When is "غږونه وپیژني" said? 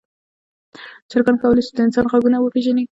2.11-2.83